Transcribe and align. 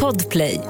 Podplay. 0.00 0.60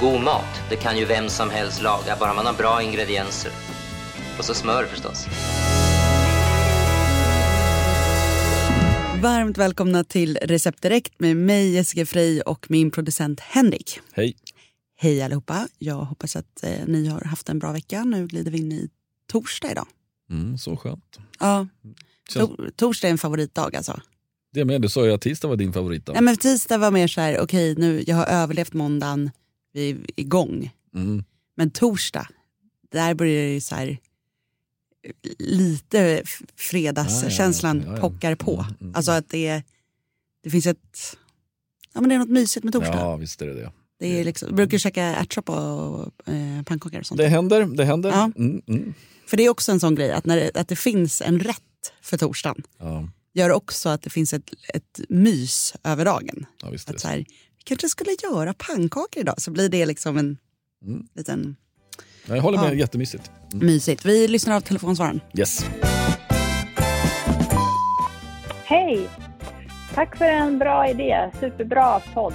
God 0.00 0.20
mat, 0.20 0.44
det 0.70 0.76
kan 0.76 0.98
ju 0.98 1.04
vem 1.04 1.28
som 1.28 1.50
helst 1.50 1.82
laga, 1.82 2.16
bara 2.20 2.34
man 2.34 2.46
har 2.46 2.52
bra 2.52 2.82
ingredienser. 2.82 3.52
Och 4.38 4.44
så 4.44 4.54
smör 4.54 4.84
förstås. 4.84 5.26
Varmt 9.22 9.58
välkomna 9.58 10.04
till 10.04 10.38
Recept 10.42 10.82
Direkt 10.82 11.20
med 11.20 11.36
mig 11.36 11.74
Jessica 11.74 12.06
Frey 12.06 12.40
och 12.40 12.66
min 12.70 12.90
producent 12.90 13.40
Henrik. 13.40 14.00
Hej. 14.12 14.36
Hej 14.96 15.22
allihopa. 15.22 15.68
Jag 15.78 15.96
hoppas 15.96 16.36
att 16.36 16.62
eh, 16.62 16.86
ni 16.86 17.06
har 17.06 17.20
haft 17.20 17.48
en 17.48 17.58
bra 17.58 17.72
vecka. 17.72 18.04
Nu 18.04 18.26
glider 18.26 18.50
vi 18.50 18.58
in 18.58 18.72
i 18.72 18.88
torsdag 19.32 19.70
idag. 19.70 19.86
Mm, 20.30 20.58
så 20.58 20.76
skönt. 20.76 21.18
Ja. 21.40 21.66
Känns- 22.30 22.50
To- 22.50 22.70
torsdag 22.76 23.08
är 23.08 23.12
en 23.12 23.18
favoritdag 23.18 23.76
alltså. 23.76 24.00
Det 24.52 24.64
med, 24.64 24.82
du 24.82 24.88
sa 24.88 25.06
ju 25.06 25.12
att 25.12 25.20
tisdag 25.20 25.48
var 25.48 25.56
din 25.56 25.72
favoritdag. 25.72 26.12
Nej, 26.12 26.22
men 26.22 26.36
tisdag 26.36 26.78
var 26.78 26.90
mer 26.90 27.08
så 27.08 27.20
här, 27.20 27.40
okej 27.40 27.74
nu, 27.78 28.04
jag 28.06 28.16
har 28.16 28.26
överlevt 28.26 28.72
måndagen, 28.72 29.30
vi 29.72 29.90
är 29.90 29.96
igång. 30.16 30.70
Mm. 30.94 31.24
Men 31.56 31.70
torsdag, 31.70 32.28
där 32.92 33.14
börjar 33.14 33.42
det 33.42 33.52
ju 33.52 33.60
så 33.60 33.74
här 33.74 33.98
lite 35.38 36.22
fredagskänslan 36.56 37.76
Ja, 37.78 37.82
ja, 37.84 37.90
ja, 37.90 37.96
ja. 37.96 38.00
pockar 38.00 38.34
på. 38.34 38.54
Mm, 38.54 38.74
mm. 38.80 38.94
Alltså 38.94 39.12
att 39.12 39.28
det, 39.28 39.62
det 40.42 40.50
finns 40.50 40.66
ett, 40.66 41.16
ja 41.94 42.00
men 42.00 42.08
det 42.08 42.14
är 42.14 42.18
något 42.18 42.28
mysigt 42.28 42.64
med 42.64 42.72
torsdag. 42.72 42.96
Ja, 42.96 43.16
visst 43.16 43.42
är 43.42 43.46
det 43.46 43.54
det. 43.54 43.72
Det 43.98 44.20
är 44.20 44.24
liksom, 44.24 44.54
brukar 44.56 44.70
du 44.70 44.78
käka 44.78 45.02
ärtsoppa 45.04 45.72
och 45.74 46.28
eh, 46.28 46.62
pannkakor 46.66 47.00
och 47.00 47.06
sånt? 47.06 47.18
Det 47.18 47.28
händer, 47.28 47.64
det 47.64 47.84
händer. 47.84 48.12
Mm, 48.36 48.62
mm. 48.66 48.94
För 49.26 49.36
det 49.36 49.44
är 49.44 49.48
också 49.48 49.72
en 49.72 49.80
sån 49.80 49.94
grej, 49.94 50.12
att, 50.12 50.26
när 50.26 50.50
att 50.54 50.68
det 50.68 50.76
finns 50.76 51.22
en 51.22 51.40
rätt 51.40 51.62
för 52.02 52.16
torsdagen 52.18 52.62
Ja, 52.78 53.08
gör 53.34 53.50
också 53.52 53.88
att 53.88 54.02
det 54.02 54.10
finns 54.10 54.32
ett, 54.32 54.50
ett 54.74 55.00
mys 55.08 55.74
över 55.84 56.04
dagen. 56.04 56.46
ja, 56.62 56.70
visst 56.70 56.90
Att 56.90 57.00
så 57.00 57.08
här, 57.08 57.16
vi 57.18 57.62
kanske 57.64 57.88
skulle 57.88 58.10
göra 58.22 58.54
pannkakor 58.54 59.20
idag, 59.20 59.34
så 59.40 59.50
blir 59.50 59.68
det 59.68 59.86
liksom 59.86 60.16
en 60.18 60.38
Mm. 60.86 61.06
liten. 61.14 61.56
Jag 62.26 62.40
håller 62.42 62.58
med, 62.58 62.70
Ja. 62.70 62.74
jättemysigt. 62.74 63.30
Mm. 63.52 63.66
mysigt. 63.66 64.04
Vi 64.04 64.28
lyssnar 64.28 64.56
av 64.56 64.60
telefonsvararen. 64.60 65.20
Yes. 65.38 65.64
Hej! 68.64 69.08
Tack 69.94 70.16
för 70.16 70.24
en 70.24 70.58
bra 70.58 70.88
idé. 70.90 71.30
Superbra 71.40 72.00
podd. 72.14 72.34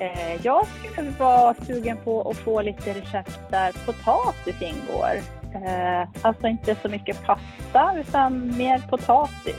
Eh, 0.00 0.34
jag 0.42 0.66
skulle 0.92 1.10
vara 1.10 1.54
sugen 1.66 1.96
på 2.04 2.30
att 2.30 2.36
få 2.36 2.62
lite 2.62 2.94
recept 2.94 3.38
där 3.50 3.72
potatis 3.86 4.54
ingår. 4.62 5.22
Eh, 5.54 6.08
alltså 6.22 6.46
inte 6.48 6.76
så 6.82 6.88
mycket 6.88 7.22
pasta 7.26 7.94
utan 8.00 8.56
mer 8.56 8.78
potatis. 8.90 9.56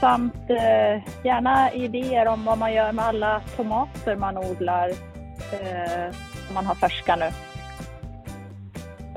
Samt 0.00 0.50
eh, 0.50 1.02
gärna 1.24 1.72
idéer 1.72 2.26
om 2.26 2.44
vad 2.44 2.58
man 2.58 2.72
gör 2.74 2.92
med 2.92 3.04
alla 3.04 3.40
tomater 3.56 4.16
man 4.16 4.38
odlar 4.38 4.88
eh, 5.52 6.14
som 6.46 6.54
man 6.54 6.66
har 6.66 6.74
färska 6.74 7.16
nu. 7.16 7.30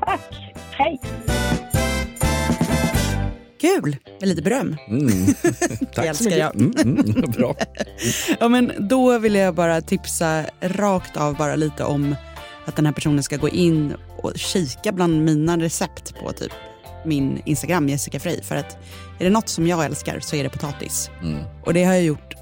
Tack! 0.00 0.54
Hej! 0.72 1.00
Kul 3.60 3.96
med 4.20 4.28
lite 4.28 4.42
beröm. 4.42 4.76
Mm. 4.88 5.06
Det 5.06 5.86
Tack 5.94 5.94
så 5.94 6.02
älskar 6.02 6.24
mycket. 6.24 6.38
jag. 6.38 6.54
Mm, 6.54 6.98
mm. 6.98 7.30
Bra. 7.30 7.54
Ja, 8.40 8.48
men 8.48 8.72
då 8.78 9.18
vill 9.18 9.34
jag 9.34 9.54
bara 9.54 9.80
tipsa 9.80 10.44
rakt 10.60 11.16
av 11.16 11.36
bara 11.36 11.56
lite 11.56 11.84
om 11.84 12.16
att 12.64 12.76
den 12.76 12.86
här 12.86 12.92
personen 12.92 13.22
ska 13.22 13.36
gå 13.36 13.48
in 13.48 13.94
och 14.22 14.32
kika 14.36 14.92
bland 14.92 15.24
mina 15.24 15.58
recept 15.58 16.14
på 16.20 16.32
typ 16.32 16.52
min 17.04 17.42
Instagram 17.44 17.88
Jessica 17.88 18.20
Frey. 18.20 18.42
För 18.42 18.56
att 18.56 18.78
är 19.18 19.24
det 19.24 19.30
något 19.30 19.48
som 19.48 19.66
jag 19.66 19.84
älskar 19.84 20.20
så 20.20 20.36
är 20.36 20.44
det 20.44 20.50
potatis. 20.50 21.10
Mm. 21.22 21.44
Och 21.64 21.74
det 21.74 21.84
har 21.84 21.92
jag 21.92 22.02
gjort 22.02 22.34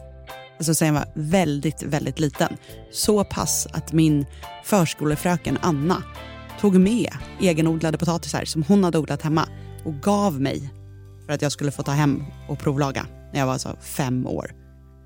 alltså, 0.59 0.75
sen 0.75 0.89
jag 0.89 0.95
var 0.95 1.09
väldigt, 1.15 1.83
väldigt 1.83 2.19
liten. 2.19 2.57
Så 2.93 3.25
pass 3.25 3.69
att 3.73 3.93
min 3.93 4.27
förskolefröken 4.65 5.59
Anna 5.63 6.03
tog 6.61 6.81
med 6.81 7.12
egenodlade 7.41 7.99
potatisar 7.99 8.45
som 8.45 8.62
hon 8.62 8.84
hade 8.84 8.99
odlat 8.99 9.23
hemma 9.23 9.49
och 9.84 9.95
gav 9.95 10.41
mig 10.41 10.71
för 11.27 11.33
att 11.33 11.43
jag 11.43 11.53
skulle 11.53 11.71
få 11.71 11.83
ta 11.83 11.93
hem 11.93 12.25
och 12.49 12.59
provlaga 12.59 13.06
när 13.33 13.41
jag 13.41 13.47
var 13.47 13.59
så 13.59 13.77
fem 13.81 14.27
år. 14.27 14.50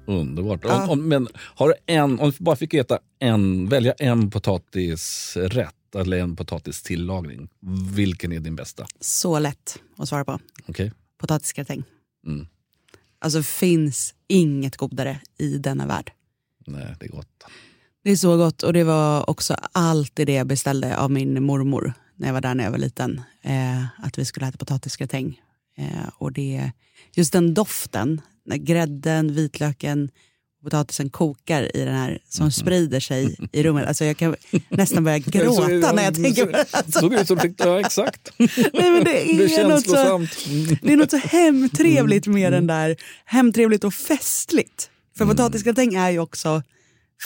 Underbart. 0.07 0.61
Ja. 0.63 0.83
Om, 0.83 0.91
om, 0.91 1.09
men 1.09 1.29
har 1.35 1.69
du 1.69 1.75
en, 1.87 2.21
om 2.21 2.31
du 2.31 2.45
bara 2.45 2.57
fick 2.57 2.75
äta 2.75 2.99
en, 3.19 3.69
välja 3.69 3.93
en 3.93 4.31
potatisrätt 4.31 5.75
eller 5.95 6.19
en 6.19 6.37
potatistillagning, 6.37 7.49
vilken 7.95 8.33
är 8.33 8.41
din 8.41 8.57
bästa? 8.57 8.87
Så 9.01 9.39
lätt 9.39 9.79
att 9.97 10.09
svara 10.09 10.25
på. 10.25 10.39
Okej? 10.67 10.93
Potatisgratäng. 11.19 11.83
Mm. 12.27 12.47
Alltså 13.19 13.43
finns 13.43 14.15
inget 14.29 14.77
godare 14.77 15.21
i 15.39 15.59
denna 15.59 15.87
värld. 15.87 16.13
Nej, 16.67 16.95
det 17.01 17.07
är 17.07 17.11
gott. 17.11 17.45
Det 18.03 18.11
är 18.11 18.17
så 18.17 18.37
gott 18.37 18.63
och 18.63 18.73
det 18.73 18.85
var 18.85 19.31
också 19.31 19.57
alltid 19.73 20.27
det 20.27 20.33
jag 20.33 20.47
beställde 20.47 20.97
av 20.97 21.11
min 21.11 21.43
mormor 21.43 21.93
när 22.17 22.29
jag 22.29 22.35
var 22.35 22.41
där 22.41 22.55
när 22.55 22.65
jag 22.65 22.71
var 22.71 22.79
liten. 22.79 23.21
Eh, 23.43 23.85
att 23.99 24.19
vi 24.19 24.25
skulle 24.25 24.47
äta 24.47 24.59
potatisgratäng. 24.59 25.41
Eh, 25.77 26.09
och 26.15 26.33
det, 26.33 26.73
just 27.15 27.33
den 27.33 27.55
doften, 27.55 28.21
när 28.45 28.57
grädden, 28.57 29.35
vitlöken 29.35 30.11
potatisen 30.63 31.11
kokar 31.11 31.77
i 31.77 31.85
den 31.85 31.95
här 31.95 32.19
som 32.29 32.51
sprider 32.51 33.01
sig 33.01 33.37
i 33.53 33.63
rummet. 33.63 33.89
Alltså 33.89 34.05
jag 34.05 34.17
kan 34.17 34.37
nästan 34.69 35.05
börja 35.05 35.19
gråta 35.27 35.93
när 35.93 36.03
jag 36.03 36.15
tänker 36.15 36.47
på 36.47 36.53
det. 36.53 36.93
Såg 36.93 37.15
ut 37.15 37.27
som 37.27 37.39
ja, 37.57 37.81
exakt. 37.81 38.33
nej, 38.39 38.51
men 38.73 39.05
det, 39.05 39.13
Det 39.13 39.57
är 39.57 39.65
är 39.65 39.69
något 39.69 39.87
så. 39.87 40.17
Mm. 40.17 40.27
det 40.83 40.93
är 40.93 40.97
något 40.97 41.11
så 41.11 41.17
hemtrevligt 41.17 42.27
med 42.27 42.53
den 42.53 42.67
där, 42.67 42.97
hemtrevligt 43.25 43.85
och 43.85 43.95
festligt. 43.95 44.91
För 45.19 45.27
potatisgratäng 45.27 45.95
är 45.95 46.11
ju 46.11 46.19
också 46.19 46.63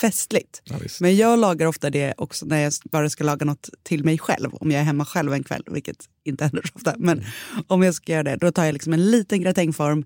festligt. 0.01 0.61
Ja. 0.63 0.75
Men 0.99 1.15
jag 1.15 1.39
lagar 1.39 1.67
ofta 1.67 1.89
det 1.89 2.13
också 2.17 2.45
när 2.45 2.59
jag 2.59 2.73
bara 2.91 3.09
ska 3.09 3.23
laga 3.23 3.45
något 3.45 3.69
till 3.83 4.03
mig 4.03 4.17
själv. 4.17 4.55
Om 4.55 4.71
jag 4.71 4.81
är 4.81 4.85
hemma 4.85 5.05
själv 5.05 5.33
en 5.33 5.43
kväll, 5.43 5.63
vilket 5.67 5.97
inte 6.23 6.43
händer 6.43 6.61
så 6.61 6.71
ofta. 6.75 6.93
Men 6.97 7.23
om 7.67 7.83
jag 7.83 7.95
ska 7.95 8.11
göra 8.11 8.23
det, 8.23 8.35
då 8.35 8.51
tar 8.51 8.65
jag 8.65 8.73
liksom 8.73 8.93
en 8.93 9.11
liten 9.11 9.41
gratängform, 9.41 10.05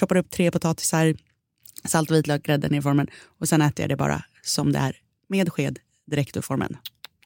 choppar 0.00 0.16
upp 0.16 0.30
tre 0.30 0.50
potatisar, 0.50 1.14
salt, 1.84 2.10
vitlök, 2.10 2.42
grädde 2.42 2.68
ner 2.68 2.78
i 2.78 2.82
formen 2.82 3.06
och 3.40 3.48
sen 3.48 3.62
äter 3.62 3.82
jag 3.82 3.88
det 3.90 3.96
bara 3.96 4.22
som 4.42 4.72
det 4.72 4.78
är, 4.78 4.96
med 5.28 5.52
sked, 5.52 5.78
direkt 6.10 6.36
ur 6.36 6.40
formen. 6.40 6.76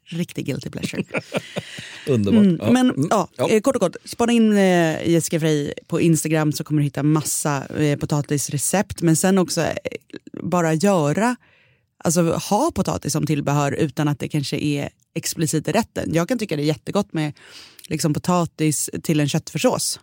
Riktig 0.04 0.46
guilty 0.46 0.70
pleasure. 0.70 1.04
Underbart. 2.08 2.44
Mm, 2.44 2.58
Ja. 2.62 2.70
Men 2.72 2.90
Mm. 2.90 3.06
ja, 3.10 3.28
Ja. 3.36 3.48
eh, 3.50 3.60
kort 3.60 3.76
och 3.76 3.82
kort, 3.82 3.96
spana 4.04 4.32
in 4.32 4.52
eh, 4.56 5.08
Jessica 5.10 5.40
Frey 5.40 5.72
på 5.86 6.00
Instagram 6.00 6.52
så 6.52 6.64
kommer 6.64 6.80
du 6.80 6.84
hitta 6.84 7.02
massa 7.02 7.66
eh, 7.66 7.98
potatisrecept. 7.98 9.02
Men 9.02 9.16
sen 9.16 9.38
också 9.38 9.60
eh, 9.62 9.74
bara 10.42 10.74
göra, 10.74 11.36
alltså 12.04 12.22
ha 12.22 12.70
potatis 12.74 13.12
som 13.12 13.26
tillbehör 13.26 13.72
utan 13.72 14.08
att 14.08 14.18
det 14.18 14.28
kanske 14.28 14.56
är 14.56 14.88
explicit 15.14 15.68
i 15.68 15.72
rätten. 15.72 16.14
Jag 16.14 16.28
kan 16.28 16.38
tycka 16.38 16.56
det 16.56 16.62
är 16.62 16.66
jättegott 16.66 17.12
med 17.12 17.32
liksom, 17.88 18.14
potatis 18.14 18.90
till 19.02 19.20
en 19.20 19.28
köttfärssås. 19.28 20.00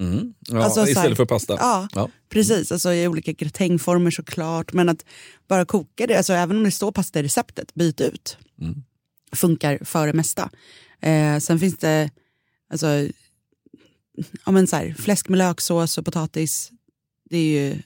Mm. 0.00 0.34
Ja, 0.48 0.62
Alltså, 0.64 0.74
så 0.74 0.80
här- 0.80 0.88
istället 0.90 1.16
för 1.16 1.24
pasta. 1.26 1.56
Ja, 1.58 1.88
Ja. 1.94 2.10
precis. 2.28 2.72
Alltså, 2.72 2.92
I 2.92 3.08
olika 3.08 3.32
gratängformer 3.32 4.10
såklart. 4.10 4.72
Men 4.72 4.88
att 4.88 5.04
bara 5.48 5.64
koka 5.64 6.06
det, 6.06 6.16
alltså, 6.16 6.32
även 6.32 6.56
om 6.56 6.64
det 6.64 6.70
står 6.70 6.92
pasta 6.92 7.20
i 7.20 7.22
receptet, 7.22 7.74
byt 7.74 8.00
ut. 8.00 8.36
Mm. 8.60 8.82
Funkar 9.32 9.78
för 9.84 10.06
det 10.06 10.12
mesta. 10.12 10.50
Eh, 11.00 11.38
sen 11.38 11.58
finns 11.58 11.76
det 11.78 12.10
alltså, 12.72 12.86
ja, 14.46 14.52
men 14.52 14.66
så 14.66 14.76
här, 14.76 14.94
fläsk 14.98 15.28
med 15.28 15.38
löksås 15.38 15.98
och 15.98 16.04
potatis. 16.04 16.70
Det 17.30 17.36
är 17.38 17.44
ju 17.70 17.82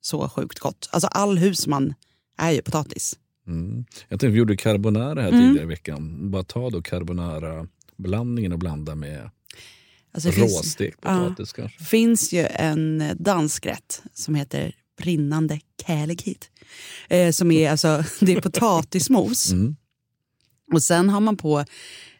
så 0.00 0.28
sjukt 0.28 0.58
gott. 0.58 0.88
Alltså 0.92 1.06
all 1.08 1.38
husman 1.38 1.94
är 2.38 2.50
ju 2.50 2.62
potatis. 2.62 3.18
Mm. 3.46 3.84
Jag 4.08 4.20
tänkte 4.20 4.26
vi 4.28 4.38
gjorde 4.38 4.56
carbonara 4.56 5.22
här 5.22 5.28
Mm. 5.28 5.40
tidigare 5.40 5.62
i 5.64 5.66
veckan. 5.68 6.30
Bara 6.30 6.42
ta 6.42 6.70
då 6.70 6.82
carbonara-blandningen 6.82 8.52
och 8.52 8.58
blanda 8.58 8.94
med 8.94 9.30
Alltså, 10.12 10.30
råstekt 10.30 10.98
ja. 11.02 11.18
potatis 11.18 11.52
kanske. 11.52 11.84
finns 11.84 12.32
ju 12.32 12.46
en 12.46 13.02
dansk 13.18 13.66
rätt 13.66 14.02
som 14.14 14.34
heter 14.34 14.74
brinnande 15.02 15.60
kärlighet. 15.86 16.50
Eh, 17.08 17.30
som 17.30 17.50
är 17.50 17.70
alltså, 17.70 18.04
det 18.20 18.32
är 18.32 18.40
potatismos. 18.40 19.52
Mm. 19.52 19.76
Och 20.72 20.82
sen 20.82 21.08
har 21.08 21.20
man 21.20 21.36
på 21.36 21.64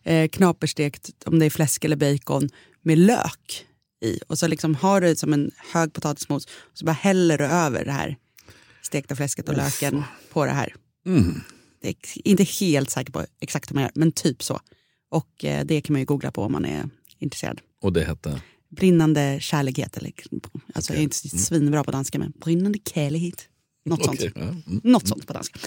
eh, 0.02 0.28
knaperstekt, 0.28 1.10
om 1.26 1.38
det 1.38 1.46
är 1.46 1.50
fläsk 1.50 1.84
eller 1.84 1.96
bacon, 1.96 2.48
med 2.82 2.98
lök 2.98 3.66
i. 4.04 4.19
Och 4.26 4.38
så 4.38 4.46
liksom 4.46 4.75
har 4.75 5.00
du 5.00 5.16
som 5.16 5.32
en 5.32 5.50
hög 5.72 5.93
potatismos 5.93 6.44
och 6.46 6.78
så 6.78 6.84
bara 6.84 6.93
häller 6.93 7.38
du 7.38 7.44
över 7.44 7.84
det 7.84 7.93
här 7.93 8.16
stekta 8.82 9.16
fläsket 9.16 9.48
och 9.48 9.56
löken 9.56 10.02
på 10.32 10.44
det 10.44 10.52
här. 10.52 10.75
Mm. 11.06 11.40
Det 11.82 11.88
är 11.88 11.94
inte 12.25 12.44
helt 12.44 12.90
säker 12.90 13.12
på 13.12 13.26
exakt 13.40 13.70
hur 13.70 13.75
man 13.75 13.82
gör, 13.82 13.93
men 13.94 14.12
typ 14.12 14.43
så. 14.43 14.60
Och 15.10 15.44
eh, 15.44 15.64
det 15.64 15.81
kan 15.81 15.94
man 15.94 16.00
ju 16.00 16.06
googla 16.06 16.31
på 16.31 16.43
om 16.43 16.52
man 16.52 16.64
är 16.64 16.88
intresserad. 17.19 17.60
Och 17.81 17.93
det 17.93 18.05
hette? 18.05 18.41
Brinnande 18.77 19.38
kärlighet. 19.41 19.97
Eller, 19.97 20.12
alltså, 20.75 20.93
Jag 20.93 20.99
är 20.99 21.03
inte 21.03 21.17
svinbra 21.17 21.85
på 21.85 21.91
danska, 21.91 22.19
men 22.19 22.32
brinnande 22.44 22.79
kärlighet. 22.94 23.47
Något 23.85 24.05
sånt. 24.05 24.21
Ja. 24.23 24.31
Mm. 24.43 24.62
Något 24.85 25.09
sånt 25.09 25.27
på 25.27 25.32
danska. 25.32 25.59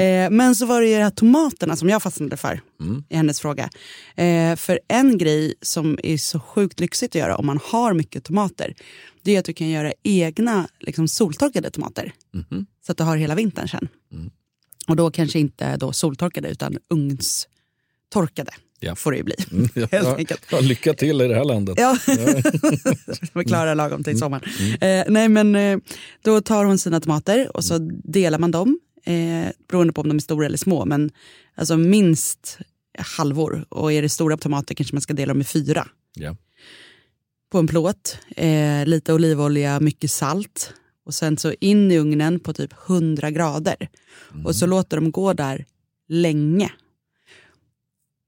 Eh, 0.00 0.30
men 0.30 0.56
så 0.56 0.66
var 0.66 0.80
det 0.80 0.88
ju 0.88 0.94
de 0.94 1.02
här 1.02 1.10
tomaterna 1.10 1.76
som 1.76 1.88
jag 1.88 2.02
fastnade 2.02 2.36
för 2.36 2.60
Mm. 2.80 3.04
i 3.08 3.16
hennes 3.16 3.40
fråga. 3.40 3.70
Eh, 4.16 4.56
för 4.56 4.80
en 4.88 5.18
grej 5.18 5.54
som 5.62 5.98
är 6.02 6.16
så 6.16 6.40
sjukt 6.40 6.80
lyxigt 6.80 7.10
att 7.10 7.20
göra 7.20 7.36
om 7.36 7.46
man 7.46 7.60
har 7.64 7.94
mycket 7.94 8.24
tomater, 8.24 8.74
det 9.22 9.36
är 9.36 9.38
att 9.38 9.44
du 9.44 9.52
kan 9.52 9.68
göra 9.68 9.92
egna 10.02 10.68
liksom, 10.80 11.08
soltorkade 11.08 11.70
tomater. 11.70 12.12
Mhm. 12.34 12.66
Så 12.86 12.92
att 12.92 12.98
du 12.98 13.04
har 13.04 13.16
hela 13.16 13.34
vintern 13.34 13.68
sen. 13.68 13.88
Mm. 14.12 14.30
Och 14.88 14.96
då 14.96 15.10
kanske 15.10 15.38
inte 15.38 15.76
då 15.76 15.92
soltorkade 15.92 16.48
utan 16.48 16.78
ugnstorkade 16.90 18.52
Ja. 18.80 18.94
får 18.96 19.10
det 19.12 19.16
ju 19.18 19.24
bli. 19.24 19.34
Mm, 19.52 19.68
Helt 19.74 19.92
Ja, 19.92 20.16
enkelt. 20.16 20.42
ja, 20.50 20.60
lycka 20.60 20.94
till 20.94 21.20
i 21.20 21.28
det 21.28 21.34
här 21.34 21.44
landet. 21.44 21.74
Ja, 21.78 21.96
vi 23.34 23.44
klarar 23.44 23.74
lagom 23.74 24.04
till 24.04 24.18
sommaren. 24.18 24.44
Eh, 24.80 25.04
nej 25.08 25.28
men 25.28 25.54
eh, 25.54 25.78
då 26.22 26.40
tar 26.40 26.64
hon 26.64 26.78
sina 26.78 27.00
tomater 27.00 27.56
och 27.56 27.64
så 27.64 27.78
delar 28.04 28.38
man 28.38 28.50
dem. 28.50 28.80
Eh, 29.04 29.46
beroende 29.68 29.92
på 29.92 30.00
om 30.00 30.08
de 30.08 30.16
är 30.16 30.20
stora 30.20 30.46
eller 30.46 30.58
små. 30.58 30.84
Men 30.84 31.10
alltså 31.54 31.76
minst 31.76 32.58
halvor. 32.98 33.64
Och 33.68 33.92
är 33.92 34.02
det 34.02 34.08
stora 34.08 34.36
tomater 34.36 34.74
kanske 34.74 34.94
man 34.94 35.02
ska 35.02 35.14
dela 35.14 35.32
dem 35.32 35.40
i 35.40 35.44
fyra. 35.44 35.88
Ja. 36.14 36.36
På 37.52 37.58
en 37.58 37.66
plåt. 37.66 38.18
Eh, 38.36 38.86
lite 38.86 39.12
olivolja, 39.12 39.80
mycket 39.80 40.10
salt. 40.10 40.72
Och 41.06 41.14
sen 41.14 41.38
så 41.38 41.52
in 41.60 41.90
i 41.92 41.98
ugnen 41.98 42.40
på 42.40 42.52
typ 42.52 42.70
100 42.88 43.30
grader. 43.30 43.76
Och 44.44 44.56
så 44.56 44.66
låter 44.66 44.96
de 44.96 45.10
gå 45.10 45.32
där 45.32 45.64
länge. 46.08 46.70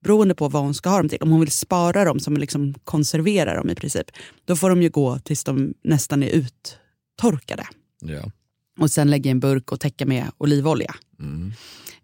Beroende 0.03 0.35
på 0.35 0.49
vad 0.49 0.63
hon 0.63 0.75
ska 0.75 0.91
ha 0.91 0.97
dem 0.99 1.09
till. 1.09 1.19
Om 1.21 1.31
hon 1.31 1.41
vill 1.41 1.51
spara 1.51 2.05
dem 2.05 2.21
som 2.21 2.37
liksom 2.37 2.75
konservera 2.85 3.55
dem 3.57 3.71
i 3.71 3.75
princip. 3.75 4.07
Då 4.45 4.57
får 4.57 4.71
de 4.71 4.83
ju 4.83 4.91
gå 4.91 5.19
tills 5.19 5.45
de 5.45 5.75
nästan 5.85 6.23
är 6.23 6.29
uttorkade. 6.29 7.67
Ja. 8.01 8.31
Och 8.79 8.91
sen 8.91 9.11
lägga 9.11 9.29
i 9.29 9.31
en 9.31 9.41
burk 9.41 9.73
och 9.73 9.81
täcka 9.81 10.07
med 10.07 10.31
olivolja. 10.39 10.95
Mm. 11.21 11.53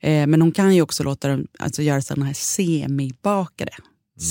Eh, 0.00 0.26
men 0.26 0.42
hon 0.42 0.52
kan 0.52 0.74
ju 0.74 0.82
också 0.82 1.02
låta 1.04 1.28
dem 1.28 1.46
alltså, 1.58 1.82
göra 1.82 2.02
sådana 2.02 2.26
här 2.26 2.34
semibakade. 2.34 3.72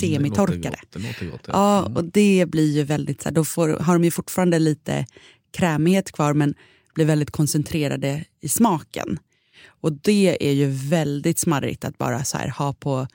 Semitorkade. 0.01 0.57
Mm, 0.67 0.81
Det 0.91 0.99
låter 0.99 1.09
gott. 1.09 1.17
Det 1.21 1.25
låter 1.25 1.25
gott 1.31 1.41
Ja, 1.47 1.79
Mm. 1.79 1.95
och 1.97 2.03
det 2.05 2.45
blir 2.47 2.71
ju 2.75 2.83
väldigt, 2.83 3.21
så 3.21 3.29
här, 3.29 3.35
då 3.35 3.45
får, 3.45 3.69
har 3.69 3.93
de 3.93 4.03
ju 4.03 4.11
fortfarande 4.11 4.59
lite 4.59 5.05
krämighet 5.51 6.11
kvar 6.11 6.33
men 6.33 6.53
blir 6.95 7.05
väldigt 7.05 7.31
koncentrerade 7.31 8.25
i 8.41 8.49
smaken. 8.49 9.19
Och 9.81 9.93
det 9.93 10.37
är 10.49 10.53
ju 10.53 10.65
väldigt 10.69 11.39
smarrigt 11.39 11.85
att 11.85 11.97
bara 11.97 12.23
så 12.23 12.37
här, 12.37 12.47
ha 12.49 12.73
på, 12.73 13.07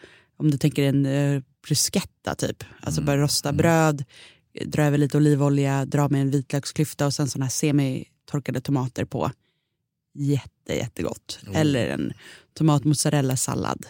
om 0.43 0.50
du 0.50 0.59
tänker 0.59 0.83
en 0.83 1.06
uh, 1.06 1.43
bruschetta 1.67 2.35
typ, 2.35 2.65
alltså 2.81 3.00
Mm. 3.00 3.06
bara 3.06 3.17
rosta 3.23 3.53
bröd, 3.53 4.05
dra 4.67 4.83
över 4.85 4.99
lite 4.99 5.17
olivolja, 5.17 5.85
dra 5.85 6.09
med 6.09 6.21
en 6.21 6.31
vitlöksklyfta 6.31 7.06
och 7.06 7.15
sen 7.15 7.29
sådana 7.29 7.44
här 7.44 7.50
semitorkade 7.50 8.61
tomater 8.61 9.05
på. 9.05 9.31
Jätte, 10.15 10.75
jättegott. 10.75 11.39
Oh. 11.49 11.61
Eller 11.61 11.87
en 11.89 12.12
tomatmozzarella-sallad 12.55 13.87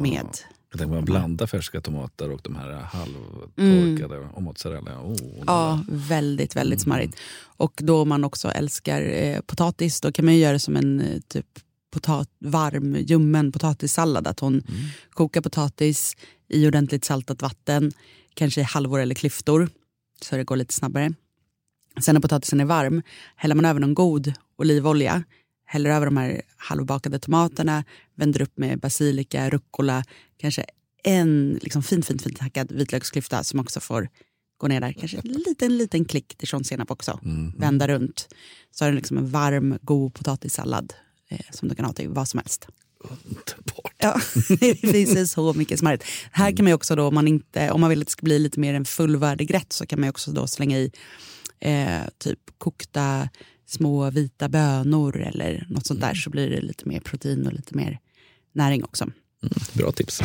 med. 0.00 0.26
Jag 0.70 0.78
tänker 0.78 0.94
man 0.94 1.04
blanda 1.04 1.46
färska 1.46 1.80
tomater 1.80 2.30
och 2.30 2.40
de 2.44 2.56
här 2.56 2.70
halvtorkade 2.72 4.18
och 4.18 4.42
mozzarella. 4.42 5.00
Oh, 5.02 5.12
det 5.16 5.24
Mm. 5.24 5.44
Ja, 5.46 5.84
väldigt, 5.88 6.56
väldigt 6.56 6.78
Mm. 6.78 6.84
smarrigt. 6.84 7.16
Och 7.56 7.72
då 7.76 8.04
man 8.04 8.24
också 8.24 8.48
älskar 8.48 9.02
eh, 9.02 9.40
potatis, 9.40 10.00
då 10.00 10.12
kan 10.12 10.24
man 10.24 10.34
ju 10.34 10.40
göra 10.40 10.58
som 10.58 10.76
en 10.76 11.00
eh, 11.00 11.20
typ 11.28 11.46
potat, 11.92 12.28
varm, 12.38 12.96
ljummen 12.96 13.52
potatissallad. 13.52 14.26
Att 14.26 14.40
hon 14.40 14.52
Mm. 14.54 14.64
kokar 15.10 15.40
potatis 15.40 16.16
i 16.48 16.66
ordentligt 16.68 17.04
saltat 17.04 17.42
vatten, 17.42 17.92
kanske 18.34 18.60
i 18.60 18.64
halvor 18.64 19.00
eller 19.00 19.14
klyftor, 19.14 19.68
så 20.22 20.36
det 20.36 20.44
går 20.44 20.56
lite 20.56 20.74
snabbare. 20.74 21.12
Sen 22.00 22.14
när 22.14 22.20
potatisen 22.20 22.60
är 22.60 22.64
varm 22.64 23.02
häller 23.36 23.54
man 23.54 23.64
över 23.64 23.80
någon 23.80 23.94
god 23.94 24.32
olivolja, 24.58 25.22
häller 25.64 25.90
över 25.90 26.06
de 26.06 26.16
här 26.16 26.42
halvbakade 26.56 27.18
tomaterna, 27.18 27.84
vänder 28.14 28.42
upp 28.42 28.58
med 28.58 28.80
basilika, 28.80 29.50
rucola, 29.50 30.04
kanske 30.36 30.64
en 31.04 31.58
liksom 31.62 31.82
fint, 31.82 32.06
fint, 32.06 32.22
fint 32.22 32.38
hackad 32.38 32.72
vitlöksklyfta 32.72 33.44
som 33.44 33.60
också 33.60 33.80
får 33.80 34.08
gå 34.58 34.68
ner 34.68 34.80
där. 34.80 34.92
Kanske 34.92 35.16
en 35.18 35.32
liten, 35.32 35.76
liten 35.76 36.04
klick 36.04 36.38
dijonsenap 36.38 36.90
också. 36.90 37.20
Mm. 37.24 37.52
Vända 37.58 37.88
runt. 37.88 38.28
Så 38.70 38.84
har 38.84 38.90
du 38.90 38.96
liksom 38.96 39.18
en 39.18 39.30
varm, 39.30 39.78
god 39.82 40.14
potatissallad 40.14 40.92
som 41.50 41.68
du 41.68 41.74
kan 41.74 41.84
ha 41.84 41.92
till 41.92 42.08
vad 42.08 42.28
som 42.28 42.38
helst. 42.38 42.68
Underbart. 43.04 43.94
Ja, 43.98 44.20
det 44.60 44.74
finns 44.74 45.32
så 45.32 45.52
mycket 45.52 45.78
smarrigt. 45.78 46.04
Här 46.32 46.56
kan 46.56 46.64
man 46.64 46.74
också 46.74 46.96
då, 46.96 47.06
om 47.06 47.14
man, 47.14 47.28
inte, 47.28 47.70
om 47.70 47.80
man 47.80 47.90
vill 47.90 48.00
att 48.00 48.06
det 48.06 48.12
ska 48.12 48.24
bli 48.24 48.38
lite 48.38 48.60
mer 48.60 48.74
en 48.74 48.84
fullvärdig 48.84 49.54
rätt 49.54 49.72
så 49.72 49.86
kan 49.86 50.00
man 50.00 50.08
också 50.08 50.30
då 50.30 50.46
slänga 50.46 50.78
i 50.78 50.92
eh, 51.60 52.00
typ 52.18 52.38
kokta 52.58 53.28
små 53.66 54.10
vita 54.10 54.48
bönor 54.48 55.20
eller 55.20 55.66
något 55.68 55.86
sånt 55.86 56.00
där 56.00 56.14
så 56.14 56.30
blir 56.30 56.50
det 56.50 56.60
lite 56.60 56.88
mer 56.88 57.00
protein 57.00 57.46
och 57.46 57.52
lite 57.52 57.76
mer 57.76 57.98
näring 58.52 58.84
också. 58.84 59.10
Bra 59.72 59.92
tips. 59.92 60.20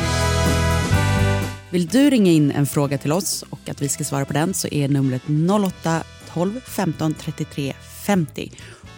Vill 1.70 1.86
du 1.86 2.10
ringa 2.10 2.32
in 2.32 2.50
en 2.50 2.66
fråga 2.66 2.98
till 2.98 3.12
oss 3.12 3.44
och 3.50 3.68
att 3.68 3.82
vi 3.82 3.88
ska 3.88 4.04
svara 4.04 4.24
på 4.24 4.32
den 4.32 4.54
så 4.54 4.68
är 4.68 4.88
numret 4.88 5.22
08 5.66 6.02
12 6.34 6.60
15 6.60 7.14
33 7.14 7.74
50. 8.06 8.52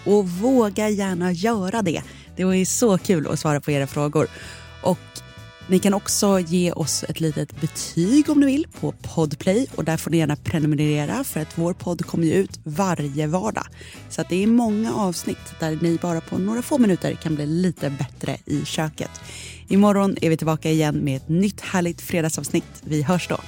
Och 0.05 0.29
våga 0.29 0.89
gärna 0.89 1.33
göra 1.33 1.83
det. 1.83 2.03
Det 2.37 2.45
var 2.45 2.55
ju 2.55 2.67
så 2.67 2.99
kul 2.99 3.27
att 3.27 3.41
svara 3.41 3.61
på 3.61 3.71
era 3.71 3.87
frågor. 3.87 4.29
Och 4.83 4.99
ni 5.71 5.79
kan 5.79 5.95
också 5.95 6.41
ge 6.41 6.73
oss 6.73 7.05
ett 7.09 7.21
litet 7.21 7.61
betyg 7.61 8.31
om 8.31 8.41
ni 8.41 8.47
vill 8.47 8.67
på 8.81 8.93
Podplay 8.93 9.67
och 9.75 9.85
där 9.85 9.97
får 9.97 10.11
ni 10.11 10.17
gärna 10.17 10.37
prenumerera 10.37 11.25
för 11.25 11.41
att 11.41 11.59
vår 11.59 11.73
podd 11.73 12.07
kommer 12.07 12.27
ju 12.27 12.33
ut 12.33 12.61
varje 12.65 13.27
vardag. 13.27 13.67
Så 14.09 14.21
att 14.21 14.29
det 14.29 14.43
är 14.43 14.47
många 14.47 14.95
avsnitt 14.95 15.55
där 15.61 15.79
ni 15.81 15.99
bara 16.03 16.21
på 16.21 16.39
några 16.39 16.63
få 16.63 16.79
minuter 16.79 17.15
kan 17.15 17.35
bli 17.35 17.47
lite 17.47 17.91
bättre 17.91 18.37
i 18.47 18.65
köket. 18.65 19.11
Imorgon 19.69 20.17
är 20.21 20.31
vi 20.31 20.37
tillbaka 20.37 20.71
igen 20.71 20.95
med 20.97 21.17
ett 21.17 21.29
nytt 21.29 21.61
härligt 21.61 22.01
fredagsavsnitt. 22.01 22.83
Vi 22.85 23.03
hörs 23.03 23.29
då. 23.29 23.39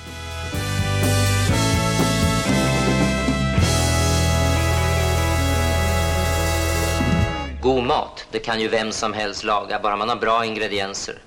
God 7.62 7.84
mat, 7.84 8.26
det 8.30 8.38
kan 8.38 8.60
ju 8.60 8.68
vem 8.68 8.92
som 8.92 9.12
helst 9.12 9.44
laga, 9.44 9.80
bara 9.82 9.96
man 9.96 10.08
har 10.08 10.16
bra 10.16 10.44
ingredienser. 10.44 11.18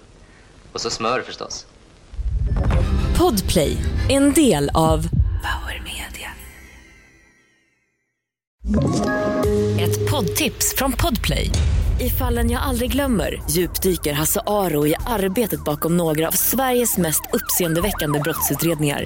Och 0.71 0.81
så 0.81 0.89
smör 0.89 1.21
förstås. 1.21 1.65
Podplay, 3.17 3.77
en 4.09 4.33
del 4.33 4.69
av 4.73 4.97
Power 5.45 5.83
Media. 5.83 6.29
Ett 9.79 10.11
poddtips 10.11 10.75
från 10.77 10.91
Podplay. 10.91 11.51
I 11.99 12.09
fallen 12.09 12.51
jag 12.51 12.61
aldrig 12.61 12.91
glömmer 12.91 13.41
djupdyker 13.49 14.13
Hasse 14.13 14.41
Aro 14.47 14.87
i 14.87 14.95
arbetet 15.05 15.63
bakom 15.63 15.97
några 15.97 16.27
av 16.27 16.31
Sveriges 16.31 16.97
mest 16.97 17.21
uppseendeväckande 17.33 18.19
brottsutredningar. 18.19 19.05